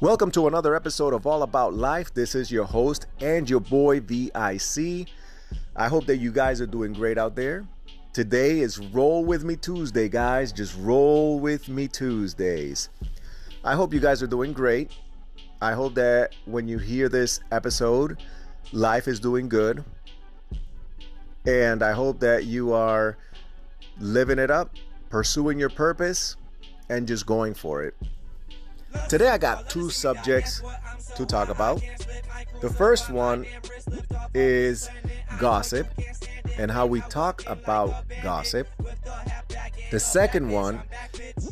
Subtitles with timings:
[0.00, 2.14] Welcome to another episode of All About Life.
[2.14, 5.08] This is your host and your boy VIC.
[5.76, 7.66] I hope that you guys are doing great out there.
[8.14, 10.52] Today is Roll With Me Tuesday, guys.
[10.52, 12.88] Just roll with me Tuesdays.
[13.62, 14.90] I hope you guys are doing great.
[15.60, 18.22] I hope that when you hear this episode,
[18.72, 19.84] life is doing good.
[21.48, 23.16] And I hope that you are
[23.98, 24.76] living it up,
[25.08, 26.36] pursuing your purpose,
[26.90, 27.94] and just going for it.
[29.08, 30.60] Today I got two subjects
[31.16, 31.80] to talk about.
[32.60, 33.46] The first one
[34.34, 34.90] is
[35.38, 35.88] gossip
[36.58, 38.68] and how we talk about gossip.
[39.90, 40.82] The second one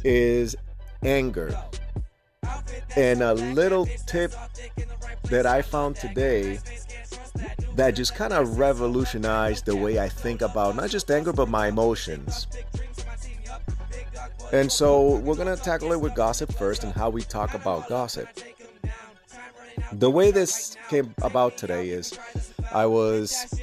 [0.04, 0.56] is
[1.02, 1.58] anger.
[2.96, 4.34] And a little tip
[5.30, 6.58] that I found today
[7.74, 11.68] that just kind of revolutionized the way I think about not just anger, but my
[11.68, 12.46] emotions.
[14.52, 17.88] And so we're going to tackle it with gossip first and how we talk about
[17.88, 18.28] gossip.
[19.92, 22.18] The way this came about today is
[22.72, 23.60] I was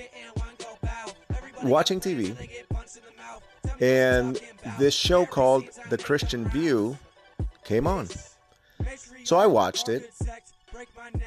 [1.64, 2.36] watching TV
[3.82, 4.40] and
[4.78, 6.98] this show called The Christian View
[7.64, 8.08] came on.
[9.24, 10.12] So I watched it.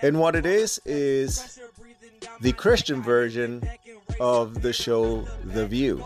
[0.03, 1.61] And what it is is
[2.41, 3.63] the Christian version
[4.21, 6.05] of the show The View.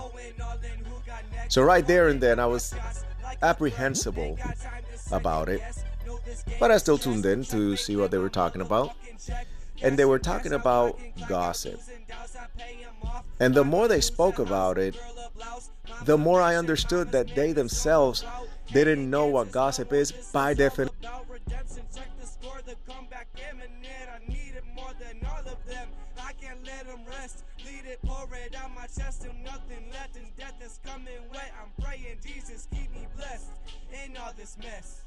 [1.48, 2.74] So right there and then I was
[3.42, 4.38] apprehensible
[5.12, 5.62] about it.
[6.58, 8.94] But I still tuned in to see what they were talking about.
[9.82, 11.80] And they were talking about gossip.
[13.38, 14.96] And the more they spoke about it,
[16.04, 18.24] the more I understood that they themselves
[18.72, 20.94] didn't know what gossip is by definition.
[34.40, 35.02] This mess.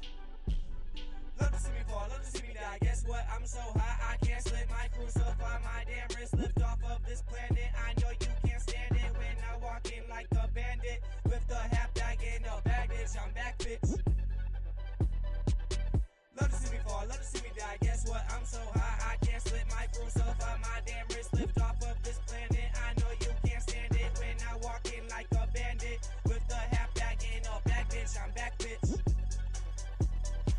[1.40, 2.78] Love to see me fall, love to see me die.
[2.80, 3.26] Guess what?
[3.34, 6.36] I'm so high, I can't slip my crucify my damn wrist.
[6.36, 7.70] Lift off of this planet.
[7.74, 11.56] I know you can't stand it when I walk in like a bandit with the
[11.56, 13.10] half bag and a baggage.
[13.20, 14.13] I'm back, bitch.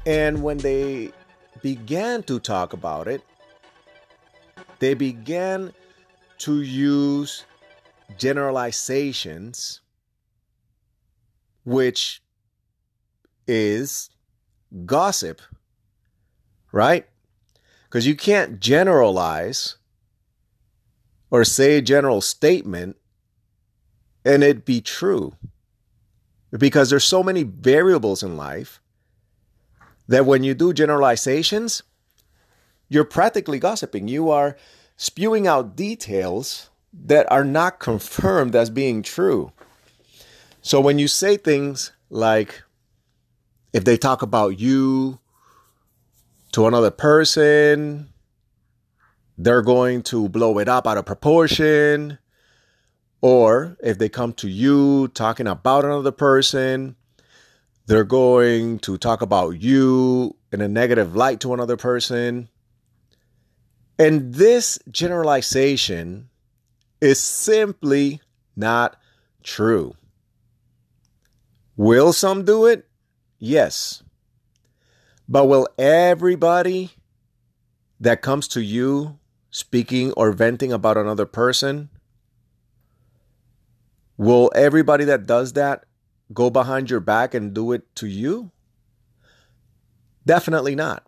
[0.05, 1.11] And when they
[1.61, 3.21] began to talk about it,
[4.79, 5.73] they began
[6.39, 7.45] to use
[8.17, 9.81] generalizations,
[11.63, 12.21] which
[13.47, 14.09] is
[14.85, 15.41] gossip,
[16.71, 17.07] right?
[17.85, 19.77] Because you can't generalize
[21.31, 22.97] or say a general statement
[24.23, 25.33] and it be true.
[26.51, 28.81] Because there's so many variables in life
[30.07, 31.83] that when you do generalizations,
[32.89, 34.07] you're practically gossiping.
[34.07, 34.57] You are
[34.95, 39.51] spewing out details that are not confirmed as being true.
[40.61, 42.63] So when you say things like,
[43.73, 45.19] if they talk about you
[46.53, 48.09] to another person,
[49.37, 52.17] they're going to blow it up out of proportion.
[53.21, 56.95] Or if they come to you talking about another person,
[57.87, 62.49] they're going to talk about you in a negative light to another person.
[63.99, 66.29] And this generalization
[66.99, 68.21] is simply
[68.55, 68.97] not
[69.43, 69.95] true.
[71.77, 72.87] Will some do it?
[73.37, 74.01] Yes.
[75.27, 76.91] But will everybody
[77.99, 79.19] that comes to you
[79.51, 81.89] speaking or venting about another person,
[84.17, 85.85] will everybody that does that
[86.33, 88.51] go behind your back and do it to you?
[90.25, 91.05] Definitely not.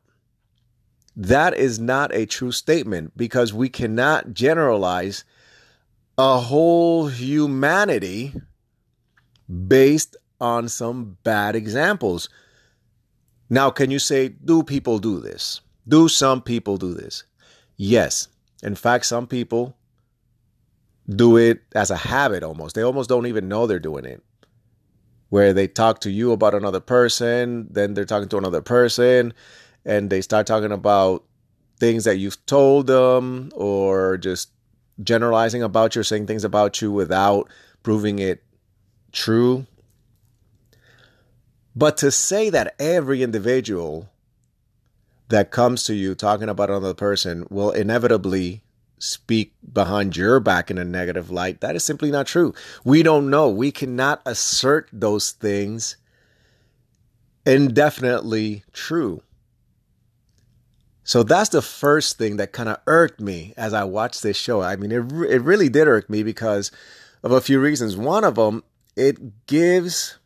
[1.16, 5.23] That is not a true statement because we cannot generalize
[6.17, 8.33] a whole humanity
[9.68, 12.30] based on some bad examples.
[13.50, 15.62] Now, can you say, do people do this?
[15.88, 17.24] Do some people do this?
[17.77, 18.27] Yes.
[18.62, 19.75] In fact, some people
[21.09, 22.75] do it as a habit almost.
[22.75, 24.21] They almost don't even know they're doing it
[25.29, 29.33] where they talk to you about another person, then they're talking to another person,
[29.85, 31.24] and they start talking about
[31.79, 34.50] things that you've told them or just
[35.03, 37.50] generalizing about you saying things about you without
[37.83, 38.44] proving it
[39.12, 39.65] true.
[41.75, 44.09] But to say that every individual
[45.29, 48.63] that comes to you talking about another person will inevitably
[48.99, 51.61] speak behind your back in a negative light.
[51.61, 52.53] That is simply not true.
[52.83, 53.49] We don't know.
[53.49, 55.97] We cannot assert those things
[57.45, 59.21] indefinitely true.
[61.03, 64.61] So that's the first thing that kind of irked me as I watched this show.
[64.61, 66.69] I mean, it, it really did irk me because
[67.23, 67.95] of a few reasons.
[67.95, 68.63] One of them,
[68.97, 70.17] it gives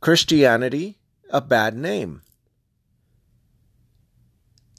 [0.00, 0.98] Christianity
[1.30, 2.22] a bad name.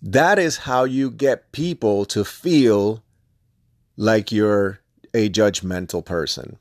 [0.06, 3.02] That is how you get people to feel
[3.96, 4.82] like you're
[5.14, 6.60] a judgmental person.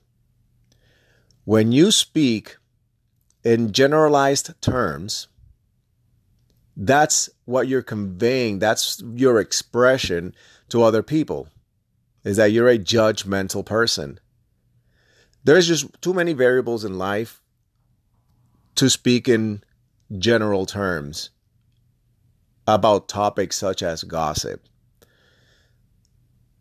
[1.44, 2.56] When you speak
[3.42, 5.26] in generalized terms,
[6.76, 8.60] that's what you're conveying.
[8.60, 10.36] That's your expression
[10.68, 11.48] to other people
[12.22, 14.20] is that you're a judgmental person.
[15.42, 17.42] There's just too many variables in life
[18.76, 19.64] to speak in
[20.16, 21.30] general terms
[22.66, 24.66] about topics such as gossip.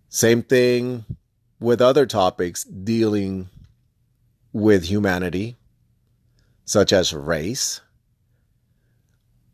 [0.09, 1.06] Same thing
[1.59, 3.50] with other topics dealing
[4.51, 5.57] with humanity,
[6.65, 7.81] such as race,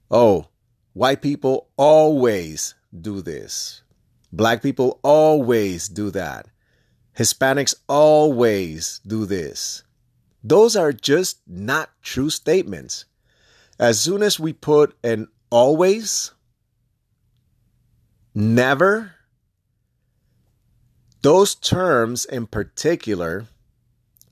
[0.09, 0.47] oh,
[0.93, 3.83] white people always do this.
[4.31, 6.47] Black people always do that.
[7.17, 9.83] Hispanics always do this.
[10.43, 13.05] Those are just not true statements.
[13.79, 16.31] As soon as we put an always,
[18.37, 19.13] never,
[21.21, 23.47] those terms in particular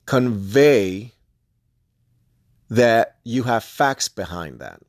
[0.06, 1.12] convey
[2.70, 4.80] that you have facts behind that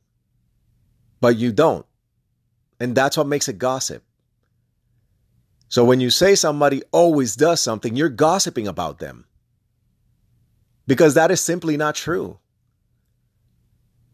[1.20, 1.86] but you don't.
[2.80, 4.02] And that's what makes it gossip.
[5.68, 9.26] So when you say somebody always does something, you're gossiping about them.
[10.86, 12.38] Because that is simply not true.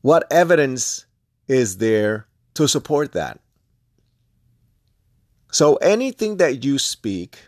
[0.01, 1.07] What evidence
[1.47, 3.41] is there to support that?
[5.55, 7.39] So anything that you speak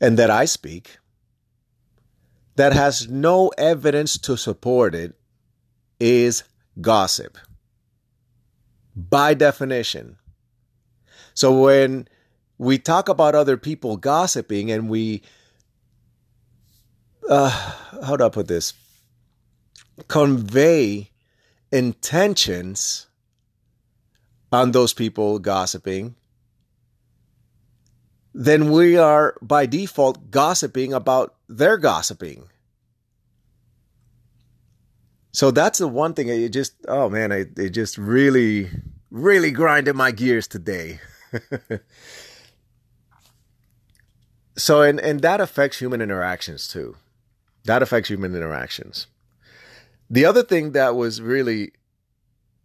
[0.00, 0.96] and that I speak
[2.56, 5.12] that has no evidence to support it
[6.00, 6.44] is
[6.80, 7.36] gossip
[8.96, 10.16] by definition.
[11.34, 12.08] So when
[12.56, 15.20] we talk about other people gossiping and we,
[17.28, 17.50] uh,
[18.02, 18.72] how do I put this?
[20.08, 21.10] Convey
[21.70, 23.08] intentions
[24.50, 26.16] on those people gossiping,
[28.32, 32.48] then we are by default gossiping about their gossiping.
[35.32, 36.28] So that's the one thing.
[36.28, 38.70] It just, oh man, it, it just really,
[39.10, 41.00] really grinded my gears today.
[44.56, 46.96] so, and, and that affects human interactions too.
[47.64, 49.06] That affects human interactions.
[50.08, 51.72] The other thing that was really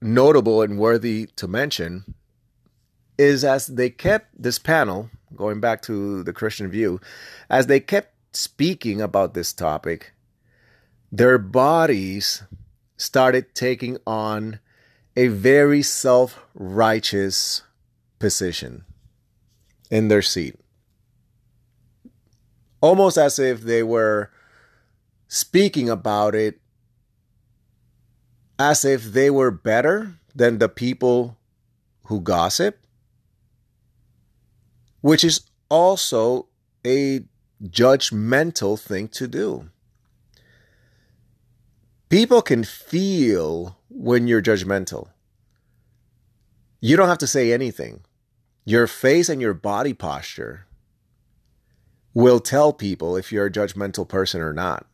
[0.02, 2.16] notable and worthy to mention
[3.18, 7.00] is as they kept this panel, going back to the Christian view,
[7.50, 10.14] as they kept speaking about this topic,
[11.12, 12.44] their bodies
[12.98, 14.60] started taking on
[15.16, 17.64] a very self righteous
[18.20, 18.86] position
[19.90, 20.56] in their seat.
[22.82, 24.32] Almost as if they were
[25.28, 26.60] speaking about it
[28.58, 31.38] as if they were better than the people
[32.06, 32.85] who gossip,
[35.06, 36.48] which is also
[36.84, 37.24] a
[37.63, 39.70] judgmental thing to do.
[42.10, 45.10] People can feel when you're judgmental.
[46.82, 48.00] You don't have to say anything.
[48.65, 50.65] Your face and your body posture
[52.15, 54.88] will tell people if you're a judgmental person or not.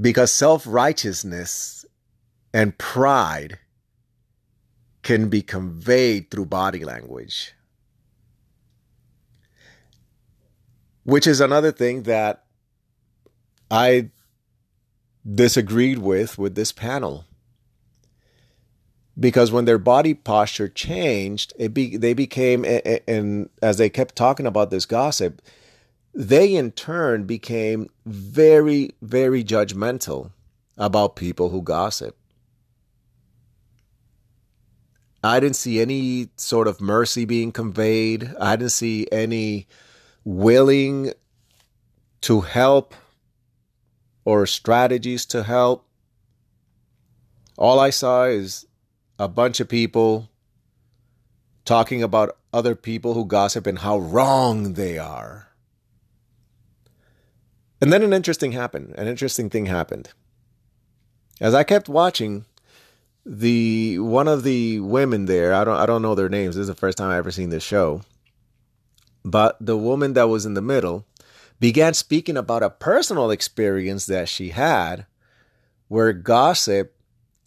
[0.00, 1.84] Because self righteousness
[2.52, 3.60] and pride
[5.02, 7.54] can be conveyed through body language.
[11.04, 12.44] Which is another thing that
[13.70, 14.10] I
[15.34, 17.24] disagreed with with this panel
[19.18, 22.64] because when their body posture changed it be, they became
[23.06, 25.40] and as they kept talking about this gossip
[26.12, 30.32] they in turn became very very judgmental
[30.76, 32.16] about people who gossip
[35.22, 39.66] i didn't see any sort of mercy being conveyed i didn't see any
[40.24, 41.12] willing
[42.22, 42.94] to help
[44.24, 45.86] or strategies to help.
[47.58, 48.66] All I saw is
[49.18, 50.30] a bunch of people
[51.64, 55.48] talking about other people who gossip and how wrong they are.
[57.80, 58.94] And then an interesting happened.
[58.96, 60.10] An interesting thing happened.
[61.40, 62.44] As I kept watching,
[63.24, 66.56] the one of the women there, I don't I don't know their names.
[66.56, 68.02] This is the first time I ever seen this show.
[69.24, 71.06] But the woman that was in the middle
[71.60, 75.06] began speaking about a personal experience that she had
[75.86, 76.96] where gossip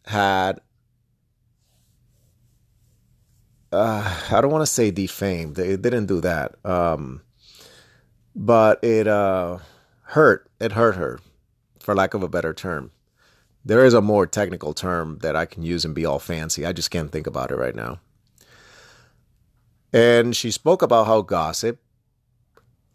[0.05, 0.61] had
[3.71, 5.59] uh, I don't want to say defamed.
[5.59, 6.55] It didn't do that.
[6.63, 7.21] Um,
[8.35, 9.57] but it uh,
[10.03, 10.49] hurt.
[10.59, 11.19] It hurt her,
[11.79, 12.91] for lack of a better term.
[13.65, 16.65] There is a more technical term that I can use and be all fancy.
[16.65, 17.99] I just can't think about it right now.
[19.91, 21.81] And she spoke about how gossip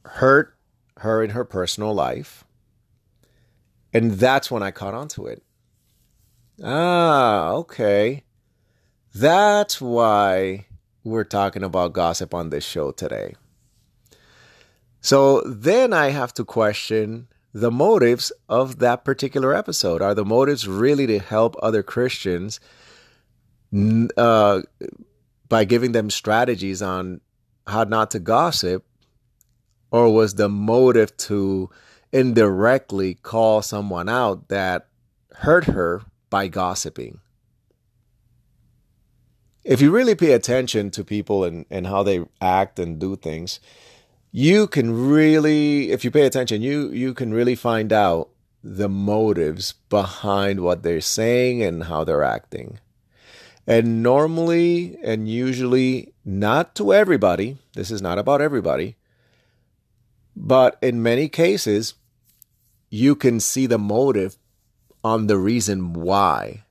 [0.04, 0.54] hurt
[0.98, 2.44] her in her personal life.
[3.92, 5.42] And that's when I caught on to it.
[6.62, 8.22] Ah, okay.
[9.12, 10.66] That's why
[11.02, 13.34] we're talking about gossip on this show today.
[15.00, 20.02] So then I have to question the motives of that particular episode.
[20.02, 22.60] Are the motives really to help other Christians
[24.16, 24.62] uh,
[25.48, 27.20] by giving them strategies on
[27.66, 28.84] how not to gossip?
[29.90, 31.68] Or was the motive to
[32.12, 34.86] indirectly call someone out that
[35.32, 37.20] hurt her by gossiping?
[39.64, 43.60] If you really pay attention to people and, and how they act and do things,
[44.32, 48.28] you can really if you pay attention you you can really find out
[48.62, 52.78] the motives behind what they're saying and how they're acting.
[53.66, 58.96] And normally and usually not to everybody this is not about everybody
[60.34, 61.94] but in many cases
[62.88, 64.36] you can see the motive
[65.04, 66.64] on the reason why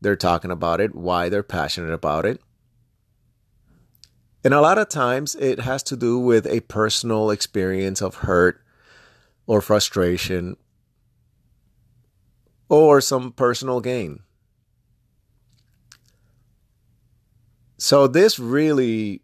[0.00, 2.40] they're talking about it why they're passionate about it
[4.44, 8.60] and a lot of times it has to do with a personal experience of hurt
[9.46, 10.56] or frustration
[12.68, 14.20] or some personal gain.
[17.78, 19.22] So, this really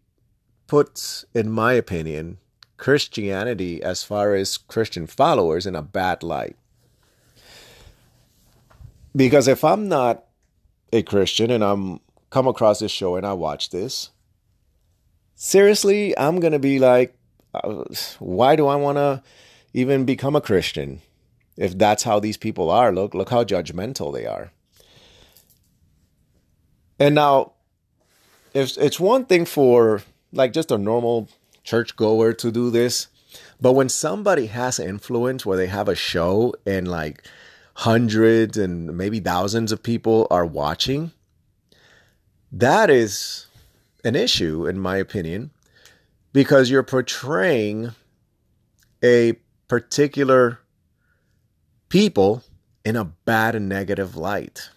[0.67, 2.37] puts, in my opinion,
[2.77, 6.55] Christianity as far as Christian followers in a bad light.
[9.15, 10.25] Because if I'm not
[10.91, 11.99] a Christian and I'm
[12.29, 14.11] come across this show and I watch this,
[15.51, 17.13] seriously, I'm going to be like,
[17.53, 17.83] uh,
[18.19, 19.21] why do I want to
[19.73, 21.01] even become a Christian?
[21.57, 24.51] If that's how these people are, look, look how judgmental they are.
[26.97, 27.53] And now,
[28.53, 31.27] if it's one thing for like just a normal
[31.63, 33.07] churchgoer to do this,
[33.59, 37.25] but when somebody has influence where they have a show and like
[37.75, 41.11] hundreds and maybe thousands of people are watching,
[42.51, 43.47] that is
[44.03, 45.51] an issue, in my opinion,
[46.33, 47.91] because you're portraying
[49.03, 49.33] a
[49.67, 50.59] particular
[51.89, 52.43] people
[52.85, 54.69] in a bad and negative light.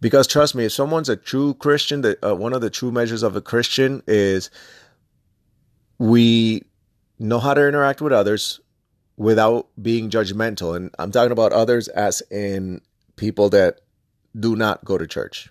[0.00, 3.22] Because trust me, if someone's a true Christian, that uh, one of the true measures
[3.22, 4.50] of a Christian is
[5.98, 6.62] we
[7.18, 8.60] know how to interact with others
[9.16, 10.76] without being judgmental.
[10.76, 12.80] And I'm talking about others as in
[13.16, 13.80] people that
[14.38, 15.50] do not go to church.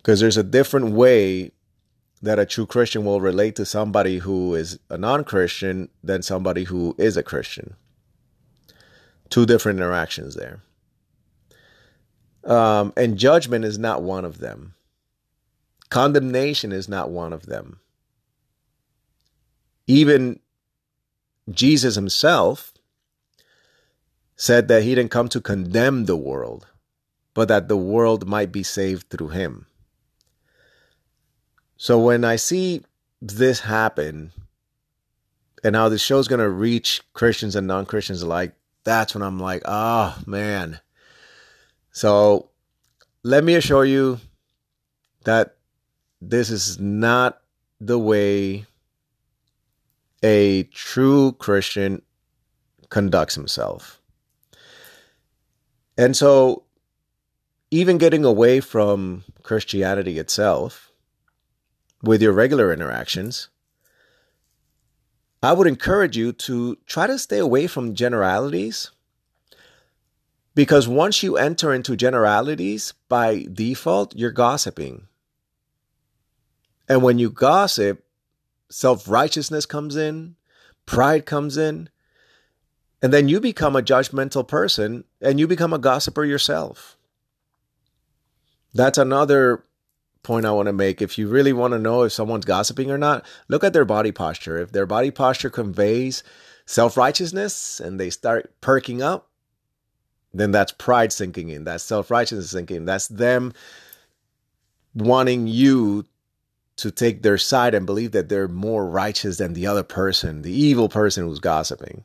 [0.00, 1.52] Because there's a different way
[2.22, 6.64] that a true Christian will relate to somebody who is a non Christian than somebody
[6.64, 7.74] who is a Christian.
[9.28, 10.62] Two different interactions there.
[12.44, 14.74] Um, and judgment is not one of them,
[15.90, 17.80] condemnation is not one of them.
[19.86, 20.40] Even
[21.50, 22.72] Jesus himself
[24.36, 26.66] said that he didn't come to condemn the world,
[27.34, 29.66] but that the world might be saved through him.
[31.82, 32.82] So when I see
[33.22, 34.32] this happen
[35.64, 38.52] and how this show's going to reach Christians and non Christians alike,
[38.84, 40.80] that's when I'm like, oh, man.
[41.90, 42.50] So
[43.22, 44.20] let me assure you
[45.24, 45.56] that
[46.20, 47.40] this is not
[47.80, 48.66] the way
[50.22, 52.02] a true Christian
[52.90, 54.02] conducts himself.
[55.96, 56.64] And so,
[57.70, 60.89] even getting away from Christianity itself,
[62.02, 63.48] with your regular interactions,
[65.42, 68.90] I would encourage you to try to stay away from generalities
[70.54, 75.06] because once you enter into generalities, by default, you're gossiping.
[76.88, 78.04] And when you gossip,
[78.68, 80.36] self righteousness comes in,
[80.86, 81.88] pride comes in,
[83.00, 86.98] and then you become a judgmental person and you become a gossiper yourself.
[88.74, 89.64] That's another
[90.22, 91.00] point I want to make.
[91.00, 94.12] If you really want to know if someone's gossiping or not, look at their body
[94.12, 94.58] posture.
[94.58, 96.22] If their body posture conveys
[96.66, 99.28] self righteousness and they start perking up,
[100.32, 101.64] then that's pride sinking in.
[101.64, 102.84] That's self righteousness sinking in.
[102.84, 103.52] That's them
[104.94, 106.04] wanting you
[106.76, 110.52] to take their side and believe that they're more righteous than the other person, the
[110.52, 112.04] evil person who's gossiping.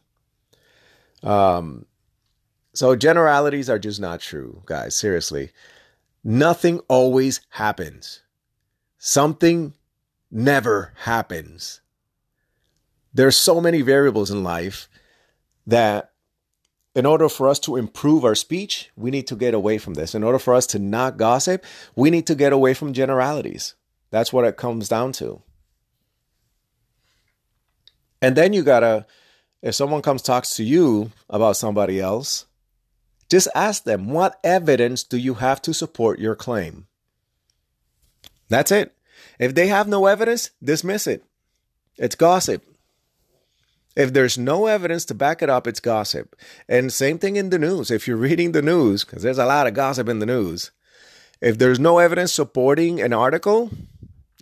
[1.23, 1.85] Um,
[2.73, 4.93] so generalities are just not true, guys.
[4.95, 5.51] Seriously,
[6.25, 8.21] nothing always happens.
[8.97, 9.73] Something
[10.31, 11.79] never happens.
[13.13, 14.89] There's so many variables in life
[15.67, 16.11] that
[16.95, 20.15] in order for us to improve our speech, we need to get away from this.
[20.15, 21.63] In order for us to not gossip,
[21.95, 23.75] we need to get away from generalities.
[24.09, 25.41] That's what it comes down to.
[28.21, 29.05] And then you gotta,
[29.61, 32.45] if someone comes talks to you about somebody else,
[33.29, 36.87] just ask them, what evidence do you have to support your claim?
[38.49, 38.93] That's it.
[39.39, 41.23] If they have no evidence, dismiss it.
[41.97, 42.63] It's gossip.
[43.95, 46.35] If there's no evidence to back it up, it's gossip.
[46.67, 47.89] And same thing in the news.
[47.89, 50.71] If you're reading the news, because there's a lot of gossip in the news,
[51.41, 53.71] if there's no evidence supporting an article,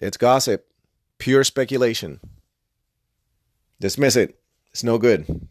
[0.02, 0.68] it's gossip,
[1.20, 2.20] pure speculation.
[3.80, 4.40] Dismiss it.
[4.72, 5.48] It's no good.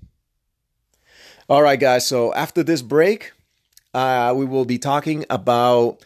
[1.48, 2.06] All right, guys.
[2.06, 3.32] So after this break,
[3.94, 6.04] uh, we will be talking about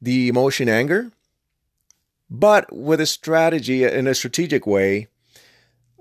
[0.00, 1.10] the emotion anger,
[2.30, 5.08] but with a strategy in a strategic way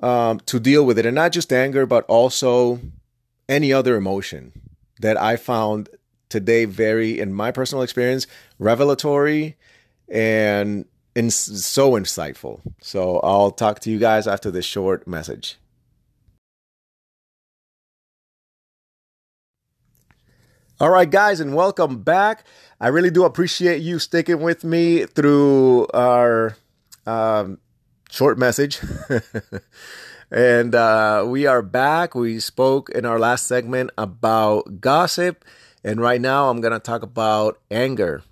[0.02, 2.82] um, to deal with it, and not just anger, but also
[3.48, 4.52] any other emotion
[5.00, 5.90] that I found
[6.30, 8.28] today very, in my personal experience,
[8.60, 9.56] revelatory
[10.10, 10.86] and
[11.16, 12.60] in, so insightful.
[12.82, 15.58] So I'll talk to you guys after this short message.
[20.80, 22.46] All right, guys, and welcome back.
[22.82, 26.58] I really do appreciate you sticking with me through our
[27.06, 27.60] um,
[28.10, 28.80] short message.
[30.32, 32.16] and uh, we are back.
[32.16, 35.46] We spoke in our last segment about gossip.
[35.84, 38.24] And right now, I'm going to talk about anger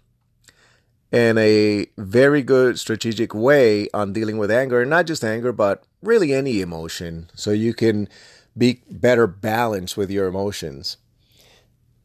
[1.11, 4.81] in a very good strategic way on dealing with anger.
[4.81, 7.29] And not just anger, but really any emotion.
[7.35, 8.09] So you can
[8.57, 10.97] be better balanced with your emotions.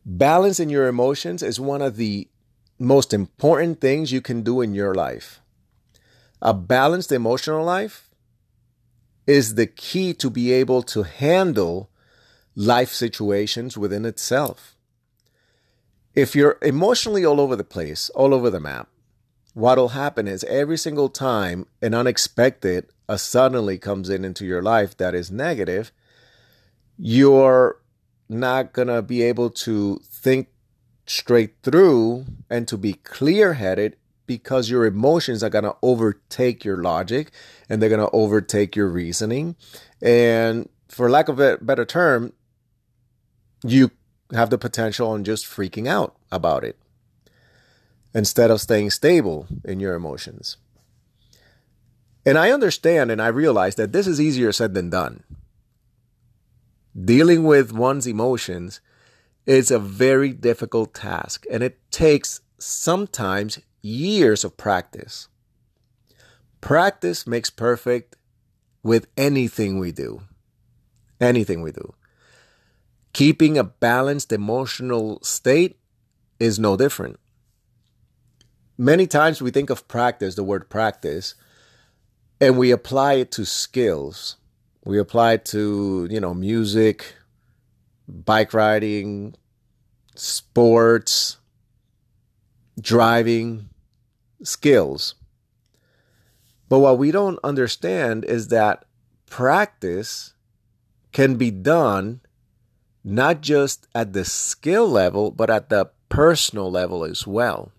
[0.09, 2.29] Balance in your emotions is one of the
[2.79, 5.41] most important things you can do in your life.
[6.41, 8.09] A balanced emotional life
[9.27, 11.91] is the key to be able to handle
[12.55, 14.77] life situations within itself.
[16.15, 18.89] If you're emotionally all over the place, all over the map,
[19.55, 24.97] what'll happen is every single time an unexpected, a suddenly comes in into your life
[24.99, 25.91] that is negative,
[26.97, 27.81] you're
[28.29, 30.49] not going to be able to think
[31.07, 36.83] straight through and to be clear headed because your emotions are going to overtake your
[36.83, 37.31] logic
[37.69, 39.55] and they're going to overtake your reasoning.
[40.03, 42.33] And for lack of a better term,
[43.63, 43.91] you
[44.33, 46.77] have the potential on just freaking out about it
[48.15, 50.57] instead of staying stable in your emotions.
[52.25, 55.23] And I understand and I realize that this is easier said than done.
[57.05, 58.81] Dealing with one's emotions
[59.45, 65.29] is a very difficult task and it takes sometimes years of practice.
[66.61, 68.17] Practice makes perfect
[68.83, 70.23] with anything we do.
[71.21, 71.95] Anything we do.
[73.13, 75.79] Keeping a balanced emotional state
[76.39, 77.19] is no different.
[78.79, 81.35] Many times we think of practice, the word practice,
[82.41, 84.37] and we apply it to skills.
[84.87, 87.17] We apply to, you know, music,
[88.07, 89.35] bike riding,
[90.15, 91.39] sports,
[92.81, 93.69] driving,
[94.45, 95.17] skills.
[96.69, 98.85] But what we don't understand is that
[99.29, 100.35] practice
[101.11, 102.21] can be done
[103.03, 107.73] not just at the skill level, but at the personal level as well.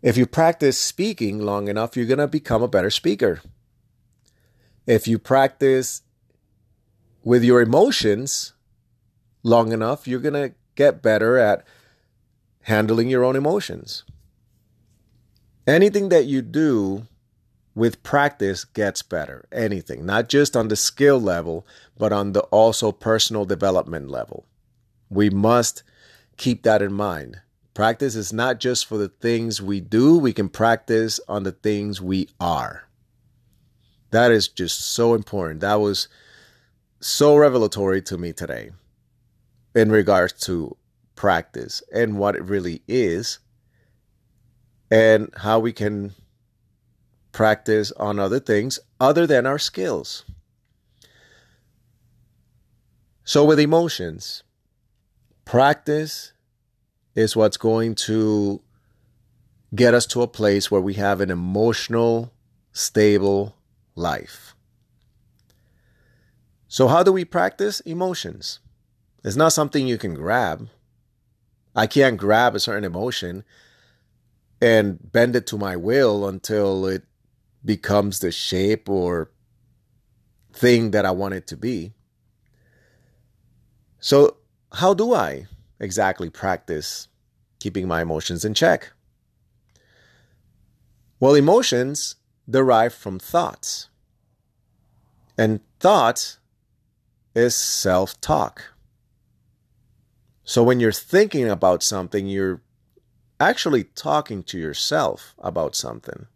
[0.00, 3.40] If you practice speaking long enough, you're going to become a better speaker.
[4.90, 6.02] If you practice
[7.22, 8.54] with your emotions
[9.44, 11.64] long enough, you're going to get better at
[12.62, 14.02] handling your own emotions.
[15.64, 17.06] Anything that you do
[17.72, 19.46] with practice gets better.
[19.52, 21.64] Anything, not just on the skill level,
[21.96, 24.44] but on the also personal development level.
[25.08, 25.84] We must
[26.36, 27.40] keep that in mind.
[27.74, 32.00] Practice is not just for the things we do, we can practice on the things
[32.00, 32.89] we are.
[34.10, 35.60] That is just so important.
[35.60, 36.08] That was
[37.00, 38.70] so revelatory to me today
[39.74, 40.76] in regards to
[41.14, 43.38] practice and what it really is
[44.90, 46.12] and how we can
[47.32, 50.24] practice on other things other than our skills.
[53.24, 54.42] So, with emotions,
[55.50, 56.32] Practice
[57.16, 58.62] is what's going to
[59.74, 62.32] get us to a place where we have an emotional,
[62.70, 63.56] stable
[64.00, 64.54] life.
[66.68, 68.60] So, how do we practice emotions?
[69.24, 70.68] It's not something you can grab.
[71.74, 73.44] I can't grab a certain emotion
[74.60, 77.04] and bend it to my will until it
[77.64, 79.30] becomes the shape or
[80.52, 81.92] thing that I want it to be.
[83.98, 84.36] So,
[84.72, 85.46] how do I
[85.78, 87.08] exactly practice
[87.60, 88.92] keeping my emotions in check?
[91.18, 92.16] Well, emotions
[92.48, 93.89] derive from thoughts.
[95.40, 96.36] And thought
[97.34, 98.74] is self talk.
[100.44, 102.60] So when you're thinking about something, you're
[103.40, 106.26] actually talking to yourself about something.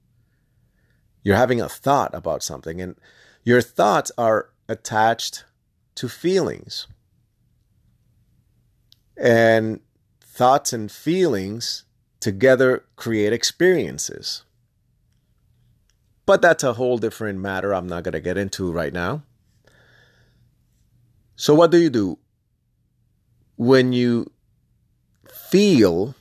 [1.22, 2.96] You're having a thought about something, and
[3.42, 5.44] your thoughts are attached
[5.96, 6.86] to feelings.
[9.18, 9.80] And
[10.22, 11.84] thoughts and feelings
[12.20, 14.43] together create experiences.
[16.26, 19.22] But that's a whole different matter I'm not going to get into right now.
[21.36, 22.18] So, what do you do
[23.56, 24.30] when you
[25.28, 26.14] feel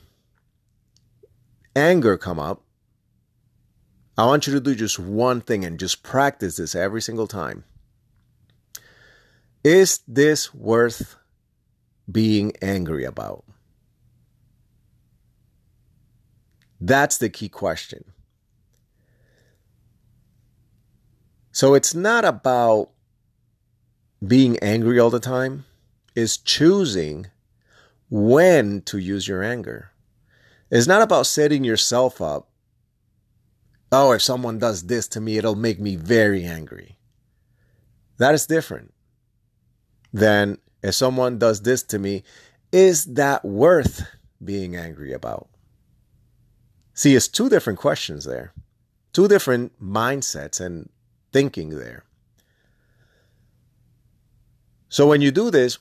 [1.74, 2.62] anger come up?
[4.16, 7.64] I want you to do just one thing and just practice this every single time.
[9.64, 11.16] Is this worth
[12.10, 13.44] being angry about?
[16.80, 18.04] That's the key question.
[21.54, 22.90] So it's not about
[24.26, 25.64] being angry all the time,
[26.16, 27.28] it's choosing
[28.10, 29.92] when to use your anger.
[30.68, 32.48] It's not about setting yourself up.
[33.92, 36.98] Oh, if someone does this to me, it'll make me very angry.
[38.18, 38.92] That is different
[40.12, 42.24] than if someone does this to me,
[42.72, 44.04] is that worth
[44.42, 45.48] being angry about?
[46.94, 48.52] See, it's two different questions there,
[49.12, 50.88] two different mindsets and
[51.34, 52.04] thinking there.
[54.88, 55.78] So when you do this,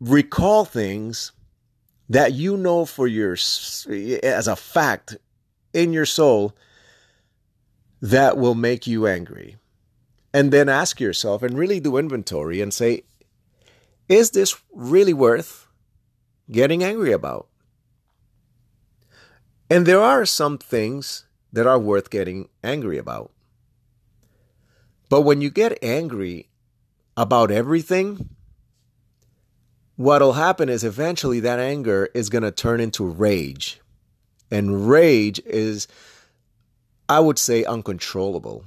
[0.00, 1.32] recall things
[2.08, 5.18] that you know for your as a fact
[5.74, 6.56] in your soul
[8.00, 9.58] that will make you angry.
[10.32, 13.02] And then ask yourself and really do inventory and say,
[14.08, 15.66] is this really worth
[16.50, 17.48] getting angry about?
[19.68, 23.30] And there are some things that are worth getting angry about.
[25.08, 26.48] But when you get angry
[27.16, 28.28] about everything,
[29.96, 33.80] what'll happen is eventually that anger is going to turn into rage.
[34.50, 35.88] And rage is,
[37.08, 38.64] I would say, uncontrollable.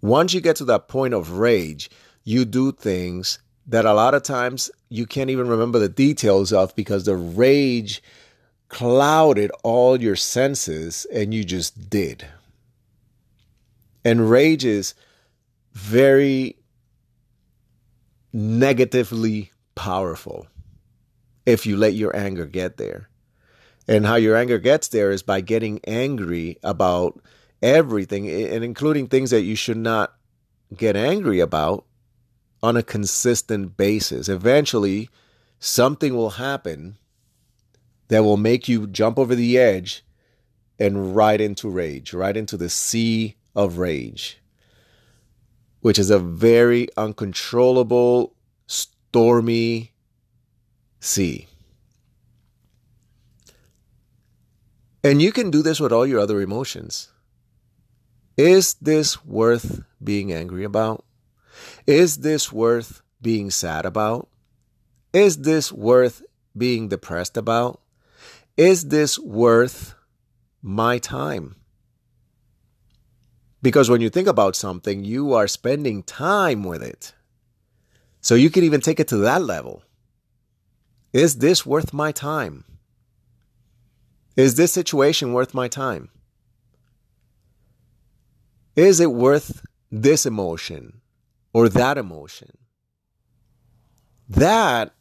[0.00, 1.90] Once you get to that point of rage,
[2.24, 6.74] you do things that a lot of times you can't even remember the details of
[6.76, 8.02] because the rage
[8.68, 12.26] clouded all your senses and you just did.
[14.04, 14.94] And rage is
[15.76, 16.56] very
[18.32, 20.46] negatively powerful
[21.44, 23.10] if you let your anger get there.
[23.86, 27.20] And how your anger gets there is by getting angry about
[27.60, 30.14] everything and including things that you should not
[30.74, 31.84] get angry about
[32.62, 34.30] on a consistent basis.
[34.30, 35.10] Eventually,
[35.60, 36.96] something will happen
[38.08, 40.06] that will make you jump over the edge
[40.78, 44.40] and right into rage, right into the sea of rage
[45.86, 48.34] which is a very uncontrollable,
[48.66, 49.92] stormy
[50.98, 51.46] sea.
[55.04, 57.12] And you can do this with all your other emotions.
[58.36, 61.04] Is this worth being angry about?
[61.86, 64.28] Is this worth being sad about?
[65.12, 66.20] Is this worth
[66.58, 67.80] being depressed about?
[68.56, 69.94] Is this worth
[70.60, 71.54] my time?
[73.62, 77.14] Because when you think about something, you are spending time with it.
[78.20, 79.82] So you can even take it to that level.
[81.12, 82.64] Is this worth my time?
[84.36, 86.10] Is this situation worth my time?
[88.74, 91.00] Is it worth this emotion
[91.54, 92.58] or that emotion?
[94.28, 94.92] That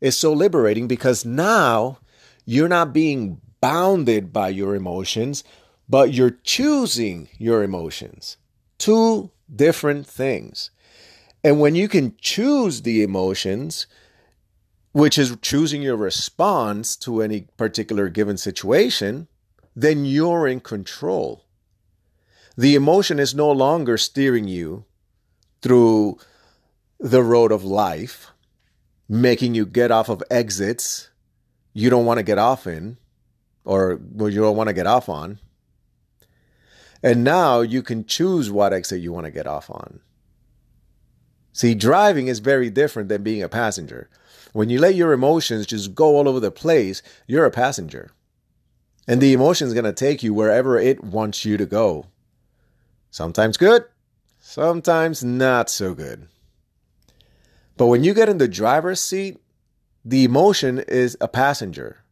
[0.00, 1.98] is so liberating because now
[2.44, 5.44] you're not being bounded by your emotions,
[5.88, 8.36] but you're choosing your emotions.
[8.78, 10.70] Two different things.
[11.42, 13.86] And when you can choose the emotions,
[14.92, 19.28] which is choosing your response to any particular given situation,
[19.74, 21.44] then you're in control.
[22.56, 24.84] The emotion is no longer steering you
[25.62, 26.18] through
[26.98, 28.32] the road of life.
[29.08, 31.08] making you get off of exits
[31.72, 32.98] you don't want to get off in
[33.64, 35.38] or you don't want to get off on.
[37.02, 40.00] And now you can choose what exit you want to get off on.
[41.52, 44.08] See, driving is very different than being a passenger.
[44.52, 48.10] When you let your emotions just go all over the place, you're a passenger.
[49.06, 52.06] And the emotion is going to take you wherever it wants you to go.
[53.10, 53.84] Sometimes good,
[54.38, 56.28] sometimes not so good.
[57.76, 59.38] But when you get in the driver's seat,
[60.04, 62.04] the emotion is a passenger.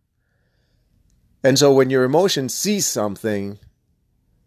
[1.42, 3.58] And so when your emotion sees something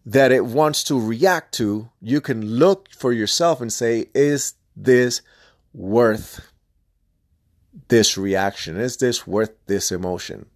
[0.06, 5.22] that it wants to react to, you can look for yourself and say, is this
[5.74, 6.52] worth
[7.90, 8.80] this reaction?
[8.80, 10.48] Is this worth this emotion?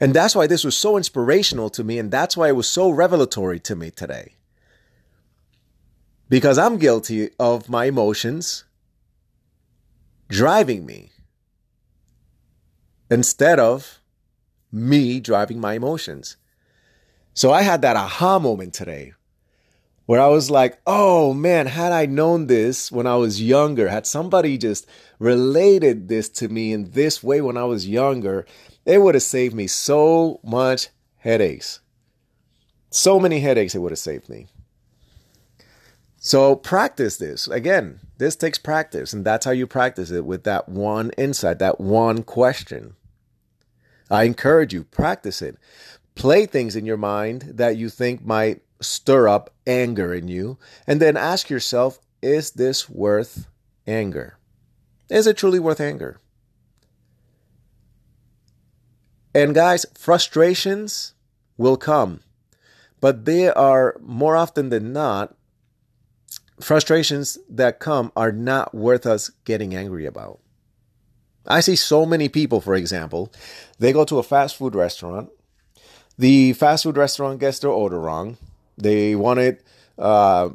[0.00, 1.98] And that's why this was so inspirational to me.
[1.98, 4.34] And that's why it was so revelatory to me today.
[6.28, 8.64] Because I'm guilty of my emotions
[10.28, 11.10] driving me
[13.10, 14.00] instead of
[14.72, 16.36] me driving my emotions.
[17.34, 19.14] So I had that aha moment today
[20.06, 24.06] where I was like, oh man, had I known this when I was younger, had
[24.06, 24.86] somebody just
[25.18, 28.44] related this to me in this way when I was younger,
[28.84, 31.80] it would have saved me so much headaches.
[32.90, 34.48] So many headaches it would have saved me.
[36.18, 37.48] So practice this.
[37.48, 41.80] Again, this takes practice, and that's how you practice it with that one insight, that
[41.80, 42.94] one question.
[44.10, 45.56] I encourage you, practice it.
[46.14, 51.00] Play things in your mind that you think might stir up anger in you, and
[51.00, 53.48] then ask yourself, is this worth
[53.86, 54.38] anger?
[55.08, 56.18] Is it truly worth anger?
[59.34, 61.14] And guys, frustrations
[61.56, 62.20] will come,
[63.00, 65.34] but they are more often than not,
[66.60, 70.40] frustrations that come are not worth us getting angry about.
[71.46, 73.32] I see so many people, for example,
[73.78, 75.30] they go to a fast food restaurant.
[76.18, 78.36] The fast food restaurant gets their order wrong.
[78.76, 79.62] They wanted
[79.98, 80.50] uh,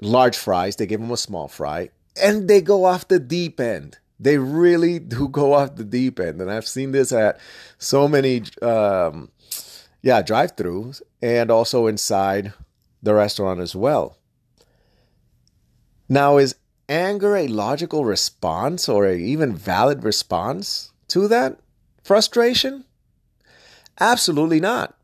[0.00, 0.76] large fries.
[0.76, 3.98] They give them a small fry, and they go off the deep end.
[4.18, 7.38] They really do go off the deep end, and I've seen this at
[7.78, 9.30] so many, um,
[10.00, 12.54] yeah, drive-throughs and also inside
[13.02, 14.16] the restaurant as well.
[16.08, 16.54] Now, is
[16.88, 21.58] anger a logical response or a even valid response to that
[22.02, 22.84] frustration?
[24.00, 24.96] Absolutely not.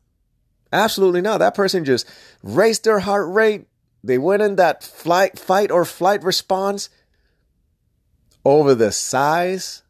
[0.72, 1.38] Absolutely not.
[1.38, 2.08] That person just
[2.42, 3.66] raised their heart rate.
[4.02, 6.88] They went in that flight, fight or flight response
[8.44, 9.82] over the size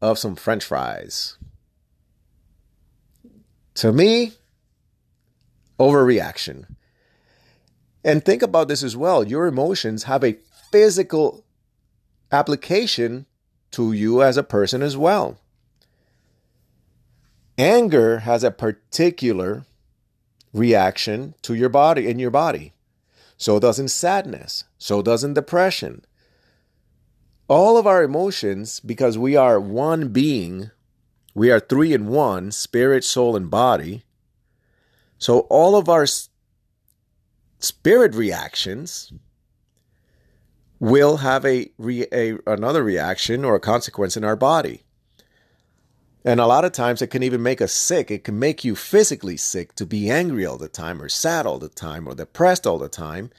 [0.00, 1.36] of some french fries.
[3.74, 4.32] To me,
[5.78, 6.66] overreaction.
[8.04, 9.26] And think about this as well.
[9.26, 10.38] Your emotions have a
[10.70, 11.44] physical
[12.32, 13.26] application
[13.72, 15.38] to you as a person as well.
[17.58, 19.66] Anger has a particular
[20.52, 22.72] reaction to your body in your body.
[23.36, 24.64] So doesn't sadness.
[24.78, 26.04] So doesn't depression.
[27.48, 30.70] All of our emotions, because we are one being,
[31.34, 34.04] we are three in one spirit, soul, and body.
[35.18, 36.06] So all of our
[37.58, 39.12] spirit reactions
[40.78, 44.82] will have a, re, a another reaction or a consequence in our body.
[46.24, 48.10] And a lot of times it can even make us sick.
[48.10, 51.58] It can make you physically sick to be angry all the time or sad all
[51.58, 53.30] the time or depressed all the time.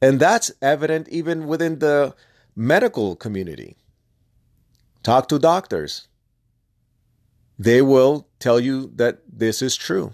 [0.00, 2.14] And that's evident even within the
[2.54, 3.76] medical community.
[5.02, 6.08] Talk to doctors.
[7.58, 10.12] They will tell you that this is true.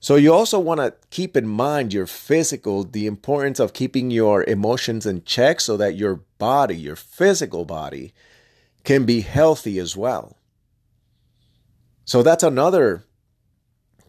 [0.00, 4.44] So you also want to keep in mind your physical, the importance of keeping your
[4.44, 8.14] emotions in check so that your body, your physical body,
[8.84, 10.36] can be healthy as well.
[12.04, 13.04] So that's another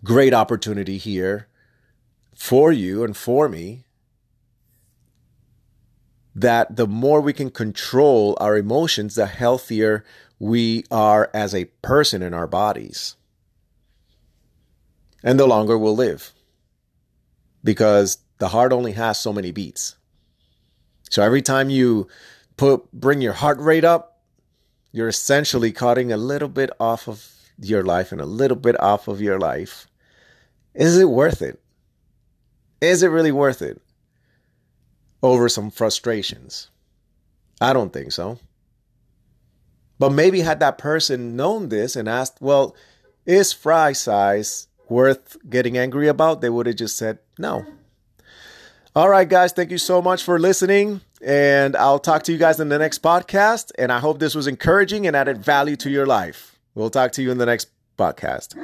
[0.03, 1.47] great opportunity here
[2.36, 3.84] for you and for me
[6.34, 10.03] that the more we can control our emotions, the healthier
[10.39, 13.15] we are as a person in our bodies
[15.23, 16.31] and the longer we'll live
[17.63, 19.95] because the heart only has so many beats.
[21.10, 22.07] So every time you
[22.57, 24.11] put bring your heart rate up,
[24.91, 29.08] you're essentially cutting a little bit off of your life and a little bit off
[29.08, 29.88] of your life.
[30.73, 31.62] Is it worth it?
[32.82, 33.82] Is it really worth it?
[35.21, 36.69] Over some frustrations.
[37.60, 38.39] I don't think so.
[39.99, 42.75] But maybe had that person known this and asked, well,
[43.25, 47.65] is fry size worth getting angry about, they would have just said no.
[48.95, 51.01] All right, guys, thank you so much for listening.
[51.23, 53.71] And I'll talk to you guys in the next podcast.
[53.77, 56.60] And I hope this was encouraging and added value to your life.
[56.73, 58.55] We'll talk to you in the next podcast.